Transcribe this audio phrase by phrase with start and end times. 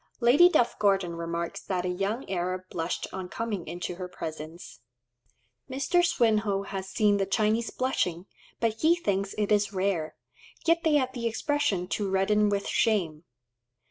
[0.19, 4.79] Lady Duff Gordon remarks that a young Arab blushed on coming into her presence.
[5.69, 6.03] Mr.
[6.03, 8.25] Swinhoe has seen the Chinese blushing,
[8.59, 10.15] but he thinks it is rare;
[10.65, 13.25] yet they have the expression "to redden with shame."